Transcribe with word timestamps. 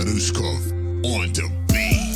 On 0.00 1.30
the 1.34 1.50
beat. 1.68 2.09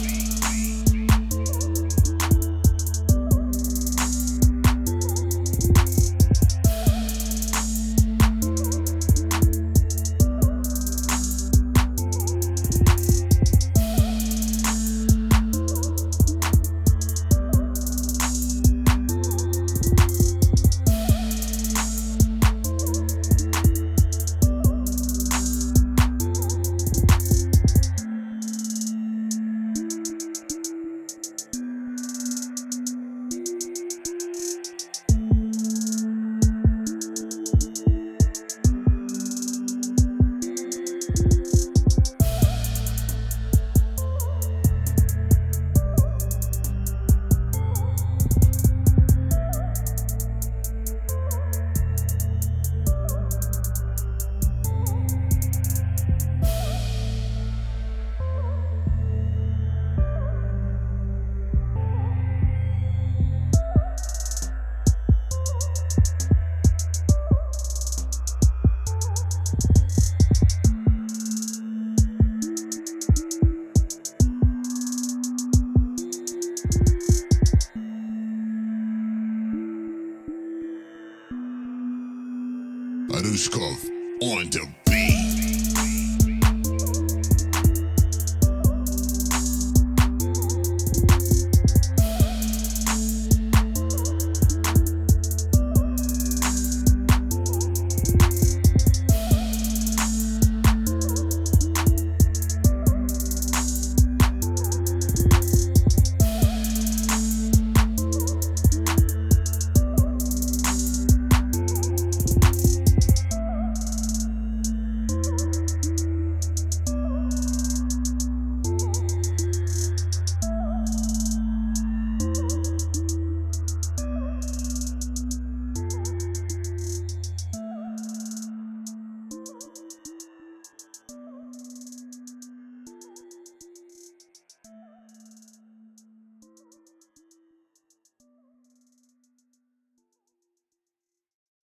Arushkov 83.10 83.90
on 84.22 84.48
the 84.50 84.83